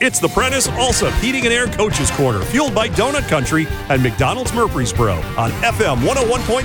It's 0.00 0.20
the 0.20 0.28
Prentice 0.28 0.68
Allsup 0.68 1.12
Heating 1.20 1.44
and 1.44 1.52
Air 1.52 1.66
Coaches 1.66 2.08
Corner, 2.12 2.40
fueled 2.40 2.72
by 2.72 2.88
Donut 2.88 3.26
Country 3.28 3.66
and 3.88 4.00
McDonald's 4.00 4.52
Murfreesboro 4.52 5.14
on 5.36 5.50
FM 5.50 6.06
101.9, 6.06 6.62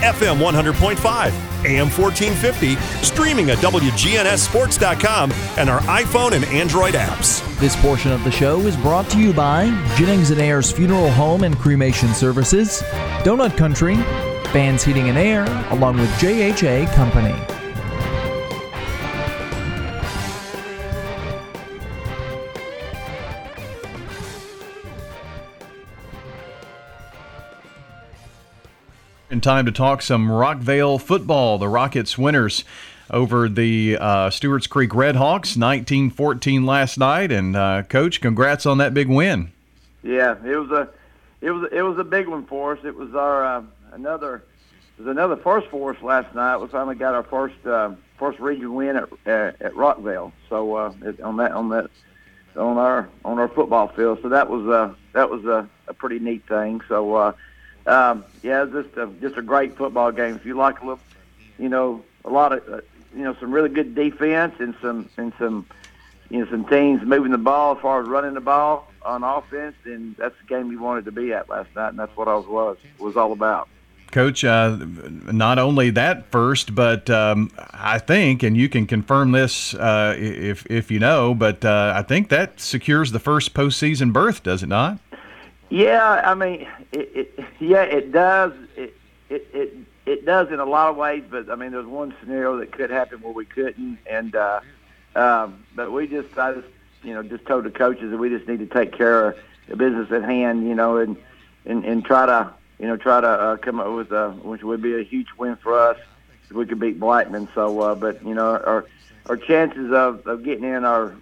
FM 0.00 0.38
100.5, 0.38 1.66
AM 1.66 1.90
1450, 1.90 2.76
streaming 3.04 3.50
at 3.50 3.58
WGNSSports.com 3.58 5.32
and 5.58 5.68
our 5.68 5.80
iPhone 5.80 6.32
and 6.32 6.46
Android 6.46 6.94
apps. 6.94 7.44
This 7.58 7.76
portion 7.82 8.10
of 8.10 8.24
the 8.24 8.32
show 8.32 8.60
is 8.60 8.76
brought 8.78 9.10
to 9.10 9.18
you 9.18 9.34
by 9.34 9.66
Jennings 9.98 10.30
and 10.30 10.40
Ayers 10.40 10.72
Funeral 10.72 11.10
Home 11.10 11.44
and 11.44 11.58
Cremation 11.58 12.14
Services, 12.14 12.80
Donut 13.22 13.54
Country, 13.58 13.96
Fans 14.50 14.82
Heating 14.82 15.10
and 15.10 15.18
Air, 15.18 15.44
along 15.72 15.98
with 15.98 16.08
JHA 16.12 16.90
Company. 16.94 17.34
Time 29.42 29.66
to 29.66 29.72
talk 29.72 30.02
some 30.02 30.28
Rockvale 30.28 31.00
football. 31.00 31.58
The 31.58 31.68
Rockets 31.68 32.16
winners 32.16 32.64
over 33.10 33.48
the 33.48 33.98
uh, 34.00 34.30
Stewart's 34.30 34.68
Creek 34.68 34.90
Redhawks, 34.90 35.56
19-14 35.56 36.64
last 36.64 36.96
night. 36.96 37.32
And 37.32 37.56
uh, 37.56 37.82
coach, 37.82 38.20
congrats 38.20 38.64
on 38.64 38.78
that 38.78 38.94
big 38.94 39.08
win. 39.08 39.52
Yeah, 40.02 40.36
it 40.44 40.56
was 40.56 40.70
a 40.70 40.88
it 41.40 41.50
was 41.50 41.68
it 41.72 41.82
was 41.82 41.98
a 41.98 42.04
big 42.04 42.28
one 42.28 42.46
for 42.46 42.76
us. 42.76 42.84
It 42.84 42.94
was 42.94 43.14
our 43.14 43.44
uh, 43.44 43.62
another 43.92 44.44
it 44.96 45.04
was 45.04 45.10
another 45.10 45.36
first 45.36 45.68
for 45.68 45.94
us 45.94 46.02
last 46.02 46.34
night. 46.34 46.56
We 46.56 46.68
finally 46.68 46.96
got 46.96 47.14
our 47.14 47.24
first 47.24 47.66
uh, 47.66 47.92
first 48.18 48.38
region 48.38 48.74
win 48.74 48.96
at 48.96 49.08
uh, 49.26 49.52
at 49.60 49.74
Rockvale. 49.74 50.32
So 50.48 50.76
uh, 50.76 50.92
it, 51.02 51.20
on 51.20 51.36
that 51.36 51.52
on 51.52 51.68
that 51.70 51.90
on 52.56 52.78
our 52.78 53.08
on 53.24 53.38
our 53.38 53.48
football 53.48 53.88
field. 53.88 54.20
So 54.22 54.28
that 54.28 54.48
was 54.48 54.66
uh, 54.68 54.94
that 55.12 55.30
was 55.30 55.44
a, 55.44 55.68
a 55.88 55.94
pretty 55.94 56.18
neat 56.18 56.46
thing. 56.48 56.80
So 56.88 57.14
uh, 57.14 57.32
um, 57.86 58.24
yeah, 58.42 58.64
just 58.64 58.96
a, 58.96 59.06
just 59.20 59.36
a 59.36 59.42
great 59.42 59.76
football 59.76 60.12
game. 60.12 60.36
If 60.36 60.46
you 60.46 60.54
like 60.54 60.80
a 60.80 60.86
little, 60.86 61.00
you 61.58 61.68
know, 61.68 62.02
a 62.24 62.30
lot 62.30 62.52
of 62.52 62.68
uh, 62.68 62.80
you 63.14 63.22
know 63.22 63.36
some 63.40 63.52
really 63.52 63.68
good 63.68 63.94
defense 63.94 64.54
and 64.58 64.74
some 64.80 65.08
and 65.16 65.32
some 65.38 65.66
you 66.30 66.40
know 66.40 66.50
some 66.50 66.64
teams 66.66 67.02
moving 67.02 67.32
the 67.32 67.38
ball 67.38 67.76
as 67.76 67.82
far 67.82 68.02
as 68.02 68.08
running 68.08 68.34
the 68.34 68.40
ball 68.40 68.88
on 69.04 69.24
offense, 69.24 69.74
then 69.84 70.14
that's 70.18 70.34
the 70.40 70.46
game 70.46 70.70
you 70.70 70.80
wanted 70.80 71.04
to 71.04 71.12
be 71.12 71.32
at 71.32 71.48
last 71.48 71.74
night, 71.74 71.88
and 71.88 71.98
that's 71.98 72.16
what 72.16 72.28
I 72.28 72.34
was 72.34 72.46
was 72.46 72.76
was 72.98 73.16
all 73.16 73.32
about. 73.32 73.68
Coach, 74.12 74.44
uh, 74.44 74.76
not 75.32 75.58
only 75.58 75.88
that 75.90 76.26
first, 76.30 76.74
but 76.74 77.08
um, 77.08 77.50
I 77.72 77.98
think, 77.98 78.42
and 78.42 78.54
you 78.54 78.68
can 78.68 78.86
confirm 78.86 79.32
this 79.32 79.74
uh, 79.74 80.14
if 80.18 80.66
if 80.70 80.90
you 80.90 80.98
know, 80.98 81.34
but 81.34 81.64
uh, 81.64 81.94
I 81.96 82.02
think 82.02 82.28
that 82.28 82.60
secures 82.60 83.12
the 83.12 83.18
first 83.18 83.54
postseason 83.54 84.12
berth, 84.12 84.42
does 84.42 84.62
it 84.62 84.68
not? 84.68 84.98
Yeah, 85.72 86.20
I 86.22 86.34
mean, 86.34 86.68
it, 86.92 87.10
it 87.14 87.44
yeah, 87.58 87.80
it 87.84 88.12
does. 88.12 88.52
It, 88.76 88.94
it 89.30 89.48
it 89.54 89.74
it 90.04 90.26
does 90.26 90.50
in 90.52 90.60
a 90.60 90.66
lot 90.66 90.90
of 90.90 90.96
ways, 90.98 91.24
but 91.30 91.48
I 91.48 91.54
mean, 91.54 91.72
there's 91.72 91.86
one 91.86 92.14
scenario 92.20 92.58
that 92.58 92.72
could 92.72 92.90
happen 92.90 93.22
where 93.22 93.32
we 93.32 93.46
couldn't, 93.46 93.96
and 94.04 94.36
uh, 94.36 94.60
um, 95.16 95.64
but 95.74 95.90
we 95.90 96.06
just 96.06 96.36
I 96.36 96.52
just 96.52 96.66
you 97.02 97.14
know 97.14 97.22
just 97.22 97.46
told 97.46 97.64
the 97.64 97.70
coaches 97.70 98.10
that 98.10 98.18
we 98.18 98.28
just 98.28 98.46
need 98.46 98.58
to 98.58 98.66
take 98.66 98.92
care 98.92 99.28
of 99.28 99.38
the 99.66 99.76
business 99.76 100.12
at 100.12 100.24
hand, 100.24 100.68
you 100.68 100.74
know, 100.74 100.98
and 100.98 101.16
and 101.64 101.86
and 101.86 102.04
try 102.04 102.26
to 102.26 102.52
you 102.78 102.86
know 102.86 102.98
try 102.98 103.22
to 103.22 103.26
uh, 103.26 103.56
come 103.56 103.80
up 103.80 103.90
with 103.94 104.12
a 104.12 104.32
which 104.42 104.62
would 104.62 104.82
be 104.82 105.00
a 105.00 105.02
huge 105.02 105.28
win 105.38 105.56
for 105.56 105.78
us 105.78 105.96
if 106.50 106.52
we 106.54 106.66
could 106.66 106.80
beat 106.80 107.00
Blackman. 107.00 107.48
So, 107.54 107.80
uh, 107.80 107.94
but 107.94 108.22
you 108.26 108.34
know, 108.34 108.58
our 108.58 108.84
our 109.26 109.36
chances 109.36 109.92
of, 109.92 110.26
of 110.26 110.42
getting 110.42 110.64
in 110.64 110.84
are 110.84 111.14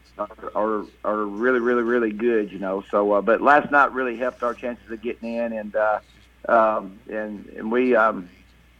are 0.54 0.84
are 1.04 1.24
really 1.24 1.60
really 1.60 1.82
really 1.82 2.12
good, 2.12 2.52
you 2.52 2.58
know. 2.58 2.84
So, 2.90 3.12
uh, 3.12 3.20
but 3.20 3.40
last 3.40 3.70
night 3.70 3.92
really 3.92 4.16
helped 4.16 4.42
our 4.42 4.54
chances 4.54 4.90
of 4.90 5.00
getting 5.02 5.34
in, 5.34 5.52
and 5.52 5.76
uh, 5.76 6.00
um, 6.48 6.98
and 7.10 7.46
and 7.56 7.72
we 7.72 7.94
um, 7.94 8.28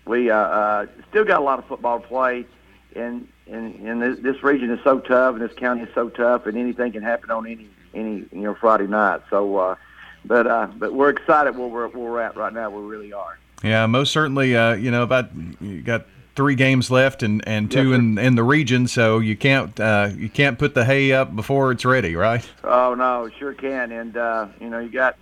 we 0.07 0.31
uh, 0.31 0.37
uh, 0.37 0.87
still 1.09 1.25
got 1.25 1.41
a 1.41 1.45
lot 1.45 1.59
of 1.59 1.67
football 1.67 2.01
to 2.01 2.07
play, 2.07 2.47
and 2.95 3.29
and 3.47 3.75
and 3.87 4.03
this, 4.03 4.19
this 4.21 4.43
region 4.43 4.71
is 4.71 4.83
so 4.85 5.01
tough, 5.01 5.35
and 5.35 5.43
this 5.43 5.57
county 5.57 5.83
is 5.83 5.89
so 5.95 6.09
tough, 6.09 6.47
and 6.47 6.57
anything 6.57 6.93
can 6.93 7.03
happen 7.03 7.31
on 7.31 7.47
any 7.47 7.69
any 7.95 8.25
you 8.33 8.43
know 8.43 8.55
Friday 8.55 8.87
night. 8.87 9.21
So, 9.31 9.57
uh, 9.57 9.77
but 10.25 10.47
uh, 10.47 10.69
but 10.77 10.95
we're 10.95 11.11
excited 11.11 11.57
where 11.57 11.69
we're 11.69 11.89
where 11.89 12.11
we're 12.11 12.21
at 12.21 12.37
right 12.37 12.53
now. 12.53 12.71
We 12.71 12.83
really 12.83 13.13
are. 13.13 13.39
Yeah, 13.63 13.87
most 13.87 14.13
certainly. 14.13 14.57
Uh, 14.57 14.75
you 14.75 14.91
know, 14.91 15.03
about 15.03 15.31
you 15.61 15.83
got 15.83 16.07
three 16.35 16.55
games 16.55 16.91
left 16.91 17.23
and, 17.23 17.47
and 17.47 17.71
two 17.71 17.91
Yes, 17.91 17.99
in, 17.99 18.19
in 18.19 18.35
the 18.35 18.45
region, 18.45 18.87
so 18.87 19.19
you 19.19 19.37
can't 19.37 19.79
uh, 19.79 20.11
you 20.15 20.29
can't 20.29 20.59
put 20.59 20.75
the 20.75 20.85
hay 20.85 21.13
up 21.13 21.35
before 21.35 21.73
it's 21.73 21.85
ready, 21.85 22.17
right? 22.17 22.49
Oh 22.65 22.95
no, 22.95 23.31
sure 23.39 23.55
can. 23.55 23.93
And 23.93 24.17
uh, 24.17 24.49
you 24.61 24.69
know, 24.69 24.79
you 24.79 24.91
got 24.91 25.17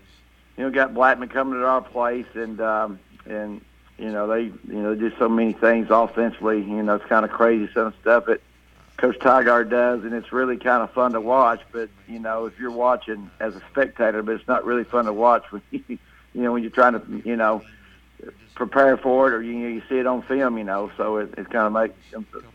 you 0.57 0.65
know 0.65 0.71
got 0.71 0.95
Blackman 0.95 1.29
coming 1.29 1.55
to 1.55 1.67
our 1.67 1.83
place, 1.83 2.27
and 2.35 2.61
um, 2.61 2.99
and 3.27 3.61
you 3.99 4.11
know 4.11 4.27
they 4.27 4.45
you 4.45 4.83
know 4.83 4.95
do 4.95 5.13
so 5.19 5.29
many 5.29 5.53
things 5.53 5.89
offensively. 5.91 6.59
You 6.59 6.83
know, 6.83 6.97
it's 6.97 7.07
kind 7.07 7.25
of 7.25 7.31
crazy 7.31 7.71
some 7.73 7.95
stuff 8.01 8.27
that 8.27 8.41
Coach 8.99 9.19
Tygart 9.19 9.71
does, 9.71 10.05
and 10.05 10.13
it's 10.13 10.33
really 10.33 10.57
kind 10.57 10.83
of 10.83 10.91
fun 10.93 11.13
to 11.13 11.21
watch. 11.21 11.61
But 11.73 11.89
you 12.09 12.19
know, 12.19 12.47
if 12.47 12.59
you're 12.59 12.71
watching 12.71 13.31
as 13.41 13.55
a 13.55 13.63
spectator, 13.71 14.23
but 14.23 14.35
it's 14.35 14.49
not 14.49 14.65
really 14.65 14.85
fun 14.85 15.07
to 15.07 15.13
watch 15.13 15.51
when 15.51 15.63
you 15.71 15.83
you 15.89 15.99
know 16.43 16.53
when 16.53 16.63
you're 16.63 16.71
trying 16.71 16.95
to 16.95 17.23
you 17.25 17.37
know 17.37 17.63
prepare 18.55 18.97
for 18.97 19.29
it, 19.29 19.34
or 19.34 19.43
you 19.43 19.53
you 19.53 19.83
see 19.89 19.99
it 19.99 20.06
on 20.06 20.23
film, 20.23 20.59
you 20.59 20.65
know. 20.65 20.91
So 20.97 21.19
it, 21.19 21.34
it 21.39 21.51
kind 21.51 21.67
of 21.67 21.73
makes 21.73 21.95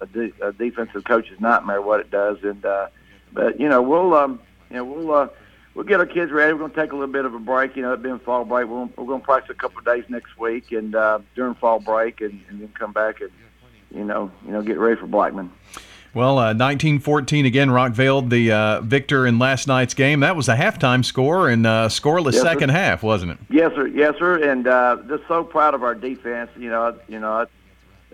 a, 0.02 0.06
de- 0.06 0.34
a 0.42 0.52
defensive 0.52 1.04
coach's 1.04 1.40
nightmare 1.40 1.82
what 1.82 2.00
it 2.00 2.12
does. 2.12 2.38
And 2.44 2.64
uh, 2.66 2.88
but 3.32 3.60
you 3.60 3.70
know, 3.70 3.82
we'll 3.82 4.14
um, 4.14 4.40
you 4.70 4.78
know, 4.78 4.84
we'll 4.86 5.14
uh, 5.14 5.28
we'll 5.74 5.86
get 5.86 6.00
our 6.00 6.06
kids 6.06 6.32
ready. 6.32 6.54
We're 6.54 6.60
going 6.60 6.72
to 6.72 6.82
take 6.82 6.92
a 6.92 6.96
little 6.96 7.12
bit 7.12 7.26
of 7.26 7.34
a 7.34 7.40
break. 7.40 7.76
You 7.76 7.84
know, 7.84 7.94
it 7.94 8.04
being 8.04 8.20
fall 8.20 8.46
break, 8.46 8.68
we're, 8.68 8.86
we're 8.98 9.06
going 9.06 9.22
to 9.22 9.26
practice 9.26 9.52
a 9.52 9.60
couple 9.60 9.80
of 9.80 9.86
days 9.86 10.04
next 10.10 10.38
week, 10.38 10.72
and 10.72 10.96
uh, 10.96 11.20
during 11.36 11.56
fall 11.56 11.80
break, 11.80 12.22
and, 12.22 12.44
and 12.50 12.62
then 12.62 12.70
come 12.78 12.92
back 12.92 13.22
and 13.22 13.32
you 13.94 14.04
know, 14.04 14.32
you 14.46 14.52
know, 14.52 14.62
get 14.62 14.80
ready 14.80 15.00
for 15.00 15.08
Blackman. 15.08 15.52
Well, 16.14 16.38
uh, 16.38 16.54
1914 16.54 17.48
again, 17.48 17.70
Rockvale, 17.70 18.30
the 18.30 18.52
uh, 18.52 18.82
victor 18.82 19.26
in 19.26 19.40
last 19.40 19.68
night's 19.68 19.96
game. 19.96 20.20
That 20.20 20.36
was 20.36 20.48
a 20.48 20.56
halftime 20.56 21.04
score 21.04 21.50
and 21.50 21.66
uh, 21.66 21.88
scoreless 21.90 22.34
Yes, 22.34 22.44
sir. 22.44 22.50
second 22.50 22.70
half, 22.70 23.02
wasn't 23.02 23.32
it? 23.32 23.38
Yes, 23.50 23.74
sir. 23.74 23.88
Yes, 23.88 24.14
sir. 24.20 24.48
And 24.48 24.68
uh, 24.68 24.98
just 25.08 25.28
so 25.28 25.44
proud 25.44 25.74
of 25.74 25.82
our 25.82 25.96
defense. 25.96 26.52
You 26.56 26.70
know, 26.70 27.00
you 27.08 27.20
know, 27.20 27.48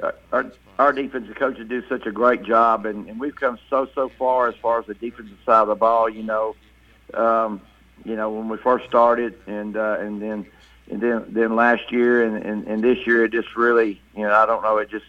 our 0.01 0.15
our, 0.31 0.51
our 0.77 0.93
defensive 0.93 1.35
coaches 1.35 1.67
do 1.67 1.85
such 1.89 2.05
a 2.05 2.11
great 2.11 2.43
job, 2.43 2.85
and, 2.85 3.09
and 3.09 3.19
we've 3.19 3.35
come 3.35 3.59
so 3.69 3.89
so 3.93 4.07
far 4.17 4.47
as 4.47 4.55
far 4.55 4.79
as 4.79 4.85
the 4.85 4.93
defensive 4.93 5.37
side 5.45 5.63
of 5.63 5.67
the 5.67 5.75
ball. 5.75 6.07
You 6.07 6.23
know, 6.23 6.55
um, 7.13 7.59
you 8.05 8.15
know 8.15 8.29
when 8.29 8.47
we 8.47 8.55
first 8.55 8.85
started, 8.85 9.37
and 9.45 9.75
uh, 9.75 9.97
and 9.99 10.21
then 10.21 10.45
and 10.89 11.01
then 11.01 11.25
then 11.27 11.53
last 11.53 11.91
year 11.91 12.23
and, 12.23 12.45
and 12.45 12.65
and 12.65 12.81
this 12.81 13.05
year 13.05 13.25
it 13.25 13.33
just 13.33 13.57
really, 13.57 13.99
you 14.15 14.23
know, 14.23 14.33
I 14.33 14.45
don't 14.45 14.63
know, 14.63 14.77
it 14.77 14.89
just 14.89 15.05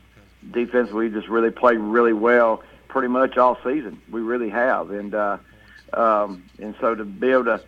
defensively 0.51 1.09
just 1.09 1.29
really 1.29 1.53
played 1.53 1.79
really 1.79 2.15
well 2.15 2.65
pretty 2.91 3.09
much 3.09 3.39
all 3.39 3.57
season. 3.65 4.03
We 4.11 4.21
really 4.21 4.51
have, 4.51 4.91
and 4.91 5.15
uh, 5.15 5.39
um, 5.93 6.45
and 6.59 6.75
so 6.81 6.95
to 6.95 7.05
be 7.05 7.31
able 7.31 7.45
to, 7.45 7.61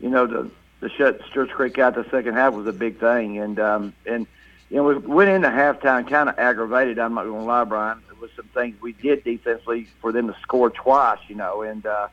you 0.00 0.10
know, 0.10 0.26
to, 0.26 0.50
to 0.82 0.88
shut 0.90 1.20
Stewart's 1.30 1.52
Creek 1.52 1.78
out 1.78 1.94
the 1.94 2.04
second 2.10 2.34
half 2.34 2.54
was 2.54 2.66
a 2.66 2.72
big 2.72 3.00
thing, 3.00 3.38
and 3.38 3.58
um, 3.58 3.94
and 4.04 4.26
you 4.70 4.76
know 4.76 4.84
we 4.84 4.96
went 4.98 5.30
into 5.30 5.48
halftime 5.48 6.08
kind 6.08 6.28
of 6.28 6.38
aggravated. 6.38 6.98
I'm 6.98 7.14
not 7.14 7.24
going 7.24 7.40
to 7.40 7.46
lie, 7.46 7.64
Brian. 7.64 8.02
Was 8.20 8.30
some 8.34 8.48
things 8.54 8.80
we 8.80 8.92
did 8.92 9.24
defensively 9.24 9.88
for 10.00 10.10
them 10.10 10.26
to 10.28 10.36
score 10.40 10.70
twice, 10.70 11.18
you 11.28 11.34
know, 11.34 11.60
and 11.62 11.84
uh, 11.84 12.08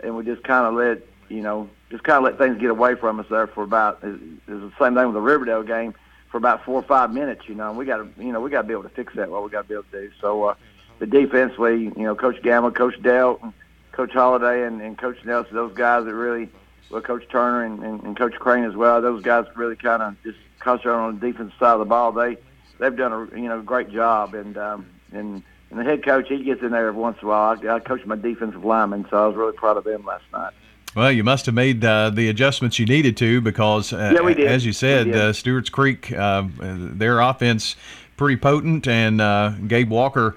and 0.00 0.16
we 0.16 0.24
just 0.24 0.44
kind 0.44 0.66
of 0.66 0.74
let 0.74 1.02
you 1.28 1.42
know 1.42 1.68
just 1.90 2.04
kind 2.04 2.18
of 2.18 2.24
let 2.24 2.38
things 2.38 2.60
get 2.60 2.70
away 2.70 2.94
from 2.94 3.18
us 3.18 3.26
there 3.28 3.48
for 3.48 3.64
about. 3.64 3.98
It 4.02 4.20
was 4.46 4.60
the 4.60 4.72
same 4.78 4.94
thing 4.94 5.06
with 5.06 5.14
the 5.14 5.20
Riverdale 5.20 5.64
game 5.64 5.94
for 6.30 6.36
about 6.36 6.64
four 6.64 6.76
or 6.76 6.84
five 6.84 7.12
minutes, 7.12 7.48
you 7.48 7.56
know. 7.56 7.70
And 7.70 7.78
we 7.78 7.86
got 7.86 7.96
to 7.96 8.08
you 8.22 8.30
know 8.32 8.40
we 8.40 8.50
got 8.50 8.62
to 8.62 8.68
be 8.68 8.72
able 8.72 8.84
to 8.84 8.88
fix 8.88 9.14
that. 9.16 9.30
What 9.30 9.42
we 9.42 9.50
got 9.50 9.62
to 9.62 9.68
be 9.68 9.74
able 9.74 9.84
to 9.84 10.08
do. 10.08 10.10
So. 10.20 10.44
uh 10.44 10.54
the 10.98 11.06
defensively, 11.06 11.84
you 11.84 12.02
know, 12.02 12.14
Coach 12.14 12.42
Gamma, 12.42 12.70
Coach 12.70 13.00
Dell, 13.02 13.38
and 13.42 13.52
Coach 13.92 14.12
Holiday, 14.12 14.66
and, 14.66 14.80
and 14.80 14.96
Coach 14.98 15.18
Nelson, 15.24 15.54
those 15.54 15.74
guys 15.74 16.04
that 16.04 16.14
really, 16.14 16.48
well, 16.90 17.00
Coach 17.00 17.24
Turner 17.30 17.64
and, 17.64 17.82
and, 17.82 18.02
and 18.02 18.16
Coach 18.16 18.34
Crane 18.34 18.64
as 18.64 18.74
well. 18.76 19.00
Those 19.00 19.22
guys 19.22 19.46
really 19.56 19.76
kind 19.76 20.02
of 20.02 20.22
just 20.22 20.38
concentrate 20.60 20.94
on 20.94 21.18
the 21.18 21.26
defensive 21.26 21.58
side 21.58 21.74
of 21.74 21.80
the 21.80 21.84
ball. 21.84 22.12
They 22.12 22.36
they've 22.78 22.96
done 22.96 23.12
a 23.12 23.36
you 23.36 23.48
know 23.48 23.60
great 23.62 23.90
job, 23.90 24.34
and 24.34 24.56
um, 24.56 24.86
and 25.12 25.42
and 25.70 25.78
the 25.78 25.84
head 25.84 26.04
coach 26.04 26.28
he 26.28 26.42
gets 26.42 26.62
in 26.62 26.70
there 26.70 26.88
every 26.88 27.00
once 27.00 27.18
in 27.20 27.26
a 27.26 27.30
while. 27.30 27.58
I, 27.62 27.74
I 27.74 27.80
coach 27.80 28.04
my 28.06 28.16
defensive 28.16 28.64
linemen, 28.64 29.06
so 29.10 29.24
I 29.24 29.26
was 29.26 29.36
really 29.36 29.52
proud 29.52 29.76
of 29.76 29.84
them 29.84 30.04
last 30.04 30.24
night. 30.32 30.52
Well, 30.96 31.12
you 31.12 31.22
must 31.22 31.46
have 31.46 31.54
made 31.54 31.84
uh, 31.84 32.10
the 32.10 32.28
adjustments 32.28 32.78
you 32.78 32.86
needed 32.86 33.16
to 33.18 33.40
because, 33.42 33.92
uh, 33.92 34.12
Yeah, 34.14 34.22
we 34.22 34.34
did. 34.34 34.46
as 34.46 34.64
you 34.64 34.72
said, 34.72 35.14
uh, 35.14 35.32
Stewart's 35.34 35.68
Creek, 35.68 36.10
uh, 36.10 36.44
their 36.58 37.20
offense 37.20 37.76
pretty 38.16 38.36
potent, 38.36 38.88
and 38.88 39.20
uh, 39.20 39.52
Gabe 39.66 39.90
Walker 39.90 40.34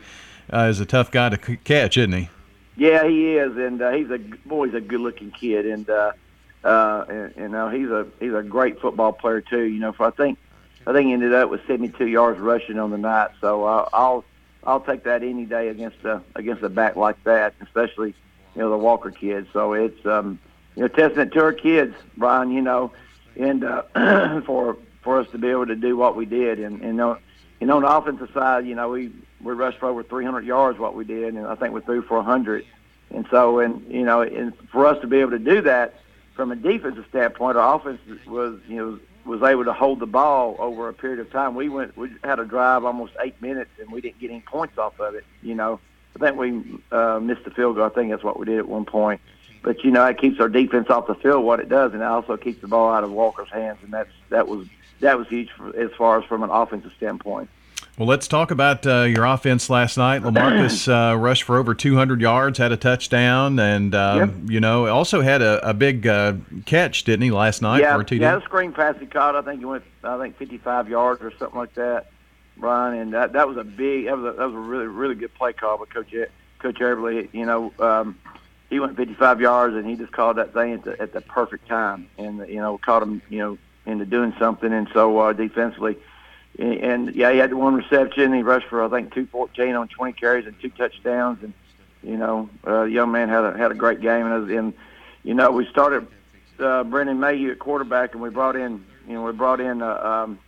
uh, 0.52 0.68
is 0.70 0.80
a 0.80 0.86
tough 0.86 1.12
guy 1.12 1.30
to 1.30 1.40
c- 1.44 1.58
catch, 1.58 1.98
isn't 1.98 2.14
he? 2.14 2.30
Yeah, 2.78 3.08
he 3.08 3.36
is, 3.36 3.58
and 3.58 3.82
uh, 3.82 3.92
he's 3.92 4.10
a 4.10 4.18
boy. 4.18 4.66
He's 4.66 4.76
a 4.76 4.82
good-looking 4.82 5.32
kid, 5.32 5.66
and 5.66 5.90
uh, 5.90 6.14
uh, 6.64 7.06
and, 7.10 7.34
you 7.36 7.48
know 7.50 7.70
he's 7.70 7.90
a 7.90 8.08
he's 8.20 8.34
a 8.34 8.44
great 8.44 8.80
football 8.80 9.14
player 9.14 9.42
too. 9.42 9.64
You 9.64 9.80
know, 9.80 9.92
for 9.92 10.08
I 10.08 10.12
think 10.12 10.40
I 10.88 10.94
think 10.94 11.08
he 11.08 11.14
ended 11.14 11.34
up 11.34 11.50
with 11.50 11.66
72 11.68 12.08
yards 12.08 12.40
rushing 12.40 12.80
on 12.80 12.92
the 12.92 12.98
night. 12.98 13.32
So 13.40 13.66
I'll 13.66 14.24
I'll 14.64 14.80
take 14.80 15.04
that 15.04 15.24
any 15.24 15.46
day 15.46 15.68
against 15.68 16.04
a 16.06 16.22
against 16.36 16.64
a 16.64 16.70
back 16.70 16.96
like 16.96 17.22
that, 17.24 17.54
especially 17.62 18.16
you 18.56 18.62
know 18.62 18.70
the 18.70 18.78
Walker 18.78 19.12
kid. 19.12 19.48
So 19.54 19.74
it's 19.74 20.06
um 20.06 20.40
you 20.76 20.84
know, 20.84 20.88
testing 20.88 21.22
it 21.22 21.34
to 21.34 21.42
our 21.42 21.54
kids, 21.54 21.96
Brian. 22.18 22.52
You 22.52 22.62
know, 22.62 22.94
and 23.36 23.64
uh, 23.64 24.42
for 24.46 24.78
for 25.02 25.20
us 25.20 25.28
to 25.32 25.38
be 25.38 25.50
able 25.50 25.68
to 25.68 25.76
do 25.76 25.98
what 25.98 26.16
we 26.16 26.26
did, 26.26 26.60
and 26.60 26.82
and 26.82 26.98
you 27.60 27.68
know, 27.68 27.76
on 27.76 27.84
the 27.84 27.90
offensive 27.90 28.30
side, 28.34 28.66
you 28.66 28.76
know, 28.76 28.90
we 28.90 29.12
we 29.44 29.54
rushed 29.54 29.80
for 29.80 29.88
over 29.88 30.04
300 30.04 30.46
yards, 30.46 30.80
what 30.80 30.96
we 30.96 31.06
did, 31.06 31.34
and 31.34 31.46
I 31.46 31.56
think 31.56 31.74
we 31.74 31.82
threw 31.82 32.02
for 32.02 32.18
100. 32.18 32.66
And 33.14 33.26
so, 33.30 33.60
and 33.60 33.86
you 33.92 34.04
know, 34.04 34.22
and 34.22 34.54
for 34.70 34.86
us 34.86 35.00
to 35.02 35.08
be 35.08 35.18
able 35.18 35.32
to 35.32 35.40
do 35.40 35.62
that 35.62 35.96
from 36.36 36.52
a 36.52 36.56
defensive 36.56 37.06
standpoint, 37.10 37.58
our 37.58 37.76
offense 37.76 38.00
was, 38.26 38.60
you 38.68 38.78
know, 38.78 39.00
was 39.26 39.42
able 39.44 39.66
to 39.66 39.74
hold 39.74 40.00
the 40.00 40.08
ball 40.08 40.56
over 40.60 40.90
a 40.90 40.94
period 40.94 41.20
of 41.20 41.30
time. 41.32 41.56
We 41.56 41.70
went, 41.70 41.96
we 41.98 42.10
had 42.24 42.40
a 42.40 42.46
drive 42.46 42.86
almost 42.86 43.14
eight 43.20 43.40
minutes, 43.42 43.72
and 43.80 43.92
we 43.92 44.02
didn't 44.02 44.20
get 44.20 44.32
any 44.32 44.42
points 44.42 44.78
off 44.78 45.00
of 45.00 45.16
it. 45.16 45.26
You 45.42 45.56
know, 45.56 45.80
I 46.16 46.20
think 46.20 46.38
we 46.38 46.82
uh, 46.92 47.20
missed 47.20 47.44
the 47.44 47.52
field 47.52 47.76
goal. 47.76 47.86
I 47.86 47.90
think 47.90 48.12
that's 48.12 48.24
what 48.24 48.40
we 48.40 48.46
did 48.46 48.58
at 48.58 48.68
one 48.68 48.86
point. 48.86 49.22
But 49.64 49.84
you 49.84 49.92
know, 49.92 50.06
it 50.06 50.18
keeps 50.18 50.40
our 50.40 50.50
defense 50.50 50.90
off 50.90 51.08
the 51.08 51.16
field. 51.16 51.44
What 51.44 51.60
it 51.60 51.70
does, 51.70 51.94
and 51.94 52.02
it 52.02 52.06
also 52.06 52.38
keeps 52.38 52.62
the 52.62 52.68
ball 52.68 52.92
out 52.92 53.04
of 53.04 53.12
Walker's 53.12 53.50
hands, 53.50 53.78
and 53.84 53.94
that's 53.94 54.10
that 54.30 54.48
was 54.48 54.68
that 55.02 55.18
was 55.18 55.28
huge 55.28 55.50
for, 55.52 55.76
as 55.78 55.92
far 55.98 56.20
as 56.20 56.26
from 56.26 56.44
an 56.44 56.50
offensive 56.50 56.92
standpoint. 56.98 57.50
Well, 57.98 58.08
let's 58.08 58.28
talk 58.28 58.52
about 58.52 58.88
uh, 58.88 59.02
your 59.02 59.26
offense 59.26 59.70
last 59.70 59.98
night. 59.98 60.22
Lamarcus 60.24 60.88
uh, 60.88 61.18
rushed 61.18 61.44
for 61.44 61.58
over 61.58 61.76
200 61.76 62.22
yards, 62.22 62.58
had 62.58 62.72
a 62.72 62.78
touchdown, 62.78 63.60
and 63.60 63.94
um, 63.94 64.18
yep. 64.18 64.30
you 64.46 64.60
know 64.60 64.88
also 64.88 65.22
had 65.22 65.42
a, 65.42 65.70
a 65.70 65.74
big 65.74 66.08
uh, 66.08 66.34
catch, 66.66 67.04
didn't 67.04 67.24
he, 67.24 67.32
last 67.32 67.62
night 67.62 67.82
yeah, 67.82 67.94
for 67.96 68.02
a 68.02 68.06
TD? 68.06 68.22
Yeah, 68.22 68.36
the 68.36 68.44
screen 68.44 68.72
pass 68.72 68.96
he 69.00 69.06
caught. 69.06 69.36
I 69.36 69.42
think 69.42 69.60
he 69.60 69.66
went, 69.66 69.84
I 70.04 70.18
think 70.18 70.38
55 70.38 70.90
yards 70.90 71.22
or 71.22 71.32
something 71.38 71.60
like 71.60 71.74
that, 71.76 72.12
Brian. 72.58 72.98
And 72.98 73.14
that 73.14 73.34
that 73.34 73.48
was 73.48 73.58
a 73.58 73.64
big, 73.64 74.06
that 74.06 74.18
was 74.18 74.34
a, 74.34 74.38
that 74.38 74.46
was 74.46 74.56
a 74.56 74.60
really 74.60 74.88
really 74.88 75.16
good 75.16 75.34
play 75.34 75.52
call 75.52 75.78
by 75.78 75.86
Coach 75.86 76.14
Coach 76.60 76.78
Everly. 76.78 77.28
You 77.34 77.46
know, 77.46 77.74
um, 77.80 78.18
he 78.70 78.80
went 78.80 78.96
55 78.96 79.42
yards 79.42 79.76
and 79.76 79.86
he 79.86 79.98
just 79.98 80.14
called 80.14 80.38
that 80.38 80.54
thing 80.54 80.74
at 80.74 80.84
the 80.86 81.02
at 81.02 81.12
the 81.12 81.20
perfect 81.20 81.68
time, 81.68 82.10
and 82.18 82.40
you 82.48 82.56
know 82.56 82.78
caught 82.78 83.04
him, 83.04 83.22
you 83.30 83.40
know, 83.40 83.58
into 83.86 84.06
doing 84.06 84.34
something. 84.40 84.72
And 84.72 84.88
so 84.94 85.20
uh, 85.20 85.34
defensively 85.34 85.98
and 86.60 87.16
yeah, 87.16 87.32
he 87.32 87.38
had 87.38 87.54
one 87.54 87.76
reception. 87.76 88.34
He 88.34 88.44
rushed 88.44 88.68
for 88.68 88.84
I 88.84 88.90
think 88.90 89.14
214 89.14 89.76
on 89.76 89.88
20 89.88 90.14
carries 90.14 90.46
and 90.46 90.60
two 90.60 90.70
touchdowns. 90.70 91.42
And 91.44 91.54
you 92.04 92.18
know, 92.18 92.50
uh, 92.66 92.84
young 92.84 93.12
man 93.12 93.30
had 93.30 93.44
a 93.44 93.58
had 93.58 93.72
a 93.72 93.76
great 93.76 94.02
game. 94.02 94.26
And, 94.26 94.50
and 94.52 94.74
you 95.24 95.34
know, 95.34 95.52
we 95.52 95.66
started 95.68 96.08
uh, 96.60 96.84
Brendan 96.84 97.20
Mayhew 97.20 97.52
at 97.52 97.60
quarterback, 97.60 98.14
and 98.14 98.22
we 98.22 98.30
brought 98.30 98.56
in 98.56 98.86
you 99.08 99.14
know 99.14 99.24
we 99.24 99.32
brought 99.32 99.60
in 99.60 99.82
uh, 99.82 100.26
um, 100.26 100.40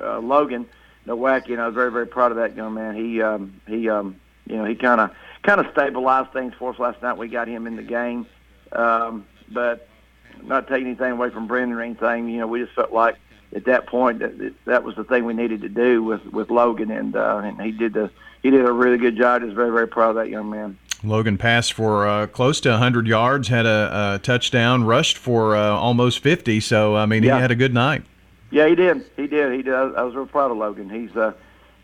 uh, 0.00 0.18
Logan. 0.18 0.66
You 1.06 1.16
know, 1.16 1.26
I 1.26 1.66
was 1.66 1.74
very 1.74 1.90
very 1.90 2.06
proud 2.06 2.30
of 2.32 2.36
that 2.38 2.56
young 2.56 2.74
man. 2.74 2.94
He 2.94 3.22
um, 3.22 3.60
he 3.66 3.88
um, 3.88 4.16
you 4.46 4.56
know 4.56 4.64
he 4.64 4.74
kind 4.74 5.00
of 5.00 5.10
kind 5.42 5.60
of 5.60 5.66
stabilized 5.72 6.32
things 6.32 6.54
for 6.58 6.72
us 6.72 6.78
last 6.78 7.02
night. 7.02 7.16
We 7.18 7.28
got 7.28 7.48
him 7.48 7.66
in 7.66 7.76
the 7.76 7.82
game, 7.82 8.26
um, 8.72 9.26
but 9.48 9.88
not 10.42 10.68
taking 10.68 10.86
anything 10.88 11.12
away 11.12 11.30
from 11.30 11.46
Brendan 11.46 11.76
or 11.76 11.82
anything. 11.82 12.28
You 12.28 12.40
know, 12.40 12.46
we 12.46 12.62
just 12.62 12.74
felt 12.74 12.92
like 12.92 13.16
at 13.54 13.64
that 13.66 13.86
point 13.86 14.20
that 14.20 14.54
that 14.64 14.84
was 14.84 14.96
the 14.96 15.04
thing 15.04 15.24
we 15.24 15.34
needed 15.34 15.60
to 15.62 15.68
do 15.68 16.02
with 16.02 16.24
with 16.26 16.50
Logan, 16.50 16.90
and 16.90 17.16
uh, 17.16 17.42
and 17.44 17.60
he 17.60 17.72
did 17.72 17.94
the 17.94 18.10
he 18.42 18.50
did 18.50 18.64
a 18.64 18.72
really 18.72 18.98
good 18.98 19.16
job. 19.16 19.42
I 19.42 19.44
was 19.46 19.54
very 19.54 19.70
very 19.70 19.88
proud 19.88 20.10
of 20.10 20.16
that 20.16 20.28
young 20.28 20.50
man. 20.50 20.78
Logan 21.04 21.36
passed 21.36 21.72
for 21.72 22.06
uh, 22.06 22.28
close 22.28 22.60
to 22.60 22.70
100 22.70 23.08
yards, 23.08 23.48
had 23.48 23.66
a, 23.66 24.14
a 24.14 24.18
touchdown, 24.20 24.84
rushed 24.84 25.18
for 25.18 25.56
uh, 25.56 25.70
almost 25.70 26.20
50. 26.20 26.60
So 26.60 26.94
I 26.94 27.06
mean, 27.06 27.22
yeah. 27.24 27.36
he 27.36 27.42
had 27.42 27.50
a 27.50 27.56
good 27.56 27.74
night. 27.74 28.04
Yeah, 28.50 28.68
he 28.68 28.74
did. 28.74 29.04
He 29.16 29.26
did. 29.26 29.52
He 29.52 29.62
did. 29.62 29.74
I 29.74 30.02
was 30.02 30.14
real 30.14 30.26
proud 30.26 30.50
of 30.50 30.58
Logan. 30.58 30.88
He's 30.90 31.16
uh, 31.16 31.32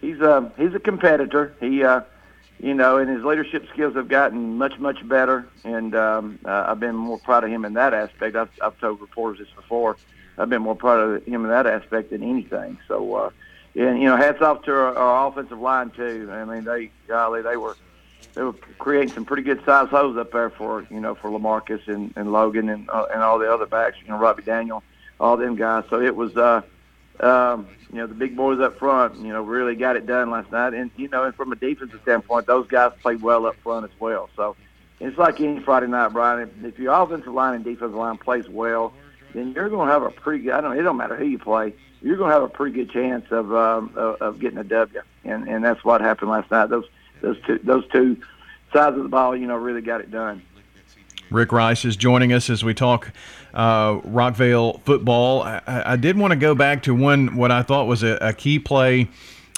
he's 0.01 0.21
uh, 0.21 0.51
he's 0.57 0.75
a 0.75 0.81
competitor. 0.81 1.55
He 1.61 1.83
uh, 1.83 2.03
you 2.61 2.75
know, 2.75 2.99
and 2.99 3.09
his 3.09 3.25
leadership 3.25 3.69
skills 3.73 3.95
have 3.95 4.09
gotten 4.09 4.59
much 4.59 4.79
much 4.79 5.07
better, 5.07 5.49
and 5.65 5.95
um, 5.95 6.39
uh, 6.45 6.67
I've 6.69 6.81
been 6.81 6.97
more 6.97 7.19
proud 7.19 7.45
of 7.45 7.51
him 7.51 7.65
in 7.65 7.75
that 7.75 7.95
aspect. 7.95 8.37
I've, 8.37 8.51
I've 8.61 8.79
told 8.81 9.01
reporters 9.01 9.39
this 9.39 9.55
before. 9.55 9.97
I've 10.39 10.49
been 10.49 10.63
more 10.63 10.77
proud 10.77 11.01
of 11.01 11.25
him 11.25 11.45
in 11.45 11.51
that 11.51 11.67
aspect 11.67 12.11
than 12.11 12.23
anything. 12.23 12.79
So, 12.87 13.15
uh, 13.15 13.31
and 13.75 14.01
you 14.01 14.09
know, 14.09 14.17
hats 14.17 14.41
off 14.41 14.63
to 14.65 14.73
our, 14.73 14.97
our 14.97 15.29
offensive 15.29 15.59
line 15.59 15.91
too. 15.91 16.29
I 16.31 16.45
mean, 16.45 16.65
they 16.65 16.91
golly, 17.07 17.43
they 17.43 17.57
were 17.57 17.77
they 18.35 18.43
were 18.43 18.55
creating 18.79 19.13
some 19.15 19.25
pretty 19.25 19.43
good 19.43 19.65
size 19.65 19.89
holes 19.89 20.17
up 20.17 20.33
there 20.33 20.51
for 20.51 20.87
you 20.91 21.01
know 21.01 21.15
for 21.15 21.31
Lamarcus 21.31 21.87
and, 21.89 22.13
and 22.17 22.33
Logan 22.33 22.69
and 22.69 22.89
uh, 22.91 23.07
and 23.13 23.23
all 23.23 23.39
the 23.39 23.53
other 23.53 23.67
backs. 23.67 23.97
You 24.03 24.09
know, 24.09 24.19
Robbie 24.19 24.43
Daniel, 24.43 24.83
all 25.21 25.37
them 25.37 25.57
guys. 25.57 25.85
So 25.91 26.01
it 26.01 26.15
was. 26.15 26.37
uh 26.37 26.63
um, 27.21 27.67
you 27.91 27.99
know, 27.99 28.07
the 28.07 28.15
big 28.15 28.37
boys 28.37 28.61
up 28.61 28.79
front, 28.79 29.17
you 29.17 29.33
know, 29.33 29.43
really 29.43 29.75
got 29.75 29.97
it 29.97 30.07
done 30.07 30.31
last 30.31 30.53
night. 30.53 30.75
And, 30.75 30.91
you 30.97 31.09
know, 31.09 31.25
and 31.25 31.35
from 31.35 31.51
a 31.51 31.57
defensive 31.57 32.01
standpoint, 32.03 32.47
those 32.47 32.69
guys 32.69 32.93
played 33.03 33.23
well 33.23 33.47
up 33.47 33.57
front 33.57 33.85
as 33.85 34.01
well. 34.01 34.31
So 34.37 34.55
it's 35.01 35.19
like 35.19 35.41
any 35.41 35.61
Friday 35.61 35.89
night, 35.89 36.13
Brian. 36.13 36.49
If, 36.63 36.75
if 36.75 36.79
your 36.79 36.93
offensive 36.95 37.33
line 37.33 37.55
and 37.55 37.65
defensive 37.65 37.97
line 37.97 38.19
plays 38.19 38.49
well, 38.49 38.93
then 39.35 39.53
you're 39.53 39.69
going 39.69 39.89
to 39.89 39.93
have 39.93 40.03
a 40.03 40.11
pretty 40.11 40.45
good. 40.45 40.53
I 40.53 40.61
don't. 40.61 40.79
It 40.79 40.83
don't 40.83 40.97
matter 40.97 41.17
who 41.17 41.27
you 41.27 41.39
play. 41.39 41.75
You're 42.01 42.17
going 42.17 42.31
to 42.31 42.35
have 42.35 42.43
a 42.43 42.49
pretty 42.49 42.75
good 42.75 42.91
chance 42.91 43.27
of 43.31 43.53
um, 43.55 43.93
of, 43.97 44.17
of 44.21 44.39
getting 44.41 44.59
a 44.59 44.65
W, 44.65 45.01
and 45.25 45.49
and 45.49 45.65
that's 45.65 45.85
what 45.85 46.01
happened 46.01 46.31
last 46.31 46.51
night. 46.51 46.71
Those 46.71 46.87
those 47.21 47.37
two 47.47 47.59
those 47.63 47.87
two 47.89 48.17
sides 48.73 48.97
of 48.97 49.03
the 49.03 49.09
ball, 49.09 49.37
you 49.37 49.47
know, 49.47 49.57
really 49.57 49.81
got 49.81 50.01
it 50.01 50.11
done. 50.11 50.43
Rick 51.31 51.53
Rice 51.53 51.85
is 51.85 51.97
joining 51.97 52.33
us 52.33 52.49
as 52.49 52.65
we 52.65 52.73
talk 52.73 53.13
uh, 53.53 54.01
Rockvale 54.01 54.81
football. 54.83 55.43
I, 55.43 55.61
I, 55.67 55.97
did 55.97 56.17
want 56.17 56.31
to 56.31 56.39
go 56.39 56.55
back 56.55 56.85
to 56.85 56.95
one 56.95 57.37
what 57.37 57.51
I 57.51 57.63
thought 57.63 57.87
was 57.87 58.03
a, 58.03 58.17
a 58.23 58.33
key 58.33 58.59
play 58.59 59.09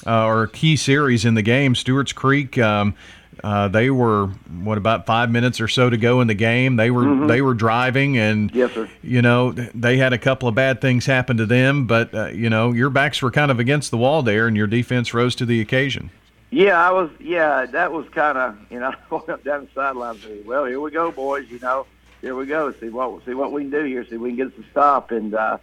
uh, 0.04 0.24
or 0.24 0.44
a 0.44 0.48
key 0.48 0.74
series 0.74 1.24
in 1.24 1.34
the 1.34 1.42
game. 1.42 1.76
Stewart's 1.76 2.12
Creek. 2.12 2.58
Um, 2.58 2.94
uh, 3.42 3.68
they 3.68 3.90
were 3.90 4.26
what 4.62 4.78
about 4.78 5.06
five 5.06 5.30
minutes 5.30 5.60
or 5.60 5.68
so 5.68 5.88
to 5.88 5.96
go 5.96 6.20
in 6.20 6.28
the 6.28 6.34
game. 6.34 6.76
They 6.76 6.90
were 6.90 7.04
mm-hmm. 7.04 7.26
they 7.26 7.42
were 7.42 7.54
driving, 7.54 8.18
and 8.18 8.50
yes, 8.54 8.72
sir. 8.72 8.88
you 9.02 9.22
know 9.22 9.52
they 9.52 9.96
had 9.96 10.12
a 10.12 10.18
couple 10.18 10.48
of 10.48 10.54
bad 10.54 10.80
things 10.80 11.06
happen 11.06 11.36
to 11.38 11.46
them. 11.46 11.86
But 11.86 12.14
uh, 12.14 12.26
you 12.28 12.50
know 12.50 12.72
your 12.72 12.90
backs 12.90 13.22
were 13.22 13.30
kind 13.30 13.50
of 13.50 13.58
against 13.58 13.90
the 13.90 13.96
wall 13.96 14.22
there, 14.22 14.46
and 14.46 14.56
your 14.56 14.66
defense 14.66 15.14
rose 15.14 15.34
to 15.36 15.46
the 15.46 15.60
occasion. 15.60 16.10
Yeah, 16.50 16.78
I 16.84 16.90
was. 16.90 17.10
Yeah, 17.20 17.66
that 17.66 17.92
was 17.92 18.08
kind 18.10 18.36
of 18.36 18.58
you 18.70 18.80
know 18.80 18.92
up 19.28 19.44
down 19.44 19.66
the 19.66 19.68
sideline 19.74 20.18
and 20.26 20.44
"Well, 20.44 20.64
here 20.64 20.80
we 20.80 20.90
go, 20.90 21.10
boys. 21.10 21.48
You 21.48 21.60
know, 21.60 21.86
here 22.20 22.34
we 22.34 22.46
go. 22.46 22.72
See 22.74 22.88
what 22.88 23.24
see 23.24 23.34
what 23.34 23.52
we 23.52 23.62
can 23.62 23.70
do 23.70 23.84
here. 23.84 24.04
See 24.04 24.16
if 24.16 24.20
we 24.20 24.30
can 24.30 24.36
get 24.36 24.46
us 24.48 24.54
to 24.54 24.64
stop." 24.70 25.12
And 25.12 25.34
uh, 25.34 25.58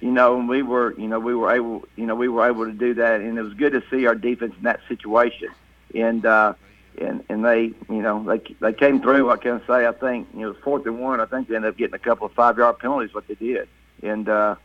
you 0.00 0.10
know, 0.10 0.38
we 0.38 0.62
were 0.62 0.98
you 0.98 1.08
know 1.08 1.20
we 1.20 1.34
were 1.34 1.52
able 1.52 1.84
you 1.96 2.06
know 2.06 2.14
we 2.14 2.28
were 2.28 2.48
able 2.48 2.64
to 2.64 2.72
do 2.72 2.94
that, 2.94 3.20
and 3.20 3.38
it 3.38 3.42
was 3.42 3.54
good 3.54 3.72
to 3.72 3.82
see 3.90 4.06
our 4.06 4.14
defense 4.14 4.54
in 4.56 4.64
that 4.64 4.80
situation. 4.88 5.50
And 5.94 6.24
uh, 6.26 6.54
and 6.98 7.24
and 7.28 7.44
they 7.44 7.72
you 7.88 8.02
know 8.02 8.24
they 8.24 8.54
they 8.60 8.72
came 8.72 9.00
through. 9.00 9.26
What 9.26 9.42
can 9.42 9.60
say? 9.66 9.86
I 9.86 9.92
think 9.92 10.28
you 10.34 10.40
know 10.40 10.54
fourth 10.62 10.86
and 10.86 11.00
one. 11.00 11.20
I 11.20 11.26
think 11.26 11.48
they 11.48 11.56
ended 11.56 11.70
up 11.70 11.76
getting 11.76 11.94
a 11.94 11.98
couple 11.98 12.26
of 12.26 12.32
five 12.32 12.58
yard 12.58 12.78
penalties. 12.78 13.14
What 13.14 13.26
they 13.28 13.34
did, 13.34 13.68
and 14.02 14.28
uh, 14.28 14.56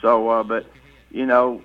so 0.00 0.28
uh, 0.28 0.42
but 0.42 0.66
you 1.10 1.26
know. 1.26 1.62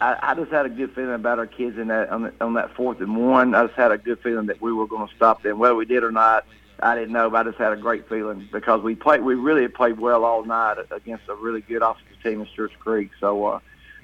I, 0.00 0.16
I 0.22 0.34
just 0.36 0.52
had 0.52 0.64
a 0.64 0.68
good 0.68 0.94
feeling 0.94 1.14
about 1.14 1.40
our 1.40 1.46
kids 1.48 1.76
in 1.76 1.88
that 1.88 2.10
on, 2.10 2.22
the, 2.22 2.32
on 2.40 2.54
that 2.54 2.72
fourth 2.76 3.00
and 3.00 3.16
one. 3.16 3.52
I 3.52 3.66
just 3.66 3.76
had 3.76 3.90
a 3.90 3.98
good 3.98 4.20
feeling 4.22 4.46
that 4.46 4.62
we 4.62 4.72
were 4.72 4.86
going 4.86 5.08
to 5.08 5.14
stop 5.16 5.42
them. 5.42 5.58
Whether 5.58 5.74
we 5.74 5.86
did 5.86 6.04
or 6.04 6.12
not, 6.12 6.44
I 6.80 6.94
didn't 6.94 7.12
know, 7.12 7.28
but 7.30 7.38
I 7.46 7.50
just 7.50 7.58
had 7.58 7.72
a 7.72 7.76
great 7.76 8.08
feeling 8.08 8.48
because 8.52 8.80
we 8.80 8.94
played. 8.94 9.22
We 9.22 9.34
really 9.34 9.66
played 9.66 9.98
well 9.98 10.24
all 10.24 10.44
night 10.44 10.76
against 10.92 11.28
a 11.28 11.34
really 11.34 11.62
good 11.62 11.82
offensive 11.82 12.22
team 12.22 12.40
in 12.40 12.46
Stewart's 12.52 12.76
Creek. 12.78 13.10
So, 13.18 13.44
uh, 13.44 13.60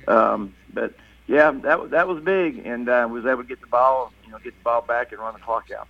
um, 0.08 0.54
but 0.72 0.94
yeah, 1.28 1.52
that 1.52 1.90
that 1.90 2.08
was 2.08 2.22
big, 2.22 2.66
and 2.66 2.88
uh, 2.88 3.06
was 3.08 3.24
able 3.24 3.42
to 3.42 3.48
get 3.48 3.60
the 3.60 3.68
ball 3.68 4.12
know, 4.34 4.40
get 4.44 4.56
the 4.56 4.62
ball 4.62 4.82
back 4.82 5.12
and 5.12 5.20
run 5.20 5.34
the 5.34 5.40
clock 5.40 5.70
out. 5.70 5.88